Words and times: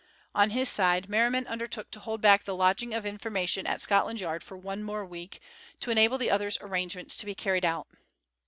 On 0.33 0.49
his 0.49 0.67
side, 0.67 1.07
Merriman 1.09 1.45
undertook 1.45 1.91
to 1.91 1.99
hold 1.99 2.21
back 2.21 2.43
the 2.43 2.55
lodging 2.55 2.91
of 2.91 3.05
information 3.05 3.67
at 3.67 3.81
Scotland 3.81 4.19
Yard 4.19 4.41
for 4.43 4.57
one 4.57 4.81
more 4.81 5.05
week, 5.05 5.39
to 5.79 5.91
enable 5.91 6.17
the 6.17 6.31
other's 6.31 6.57
arrangements 6.59 7.15
to 7.17 7.25
be 7.27 7.35
carried 7.35 7.63
out. 7.65 7.87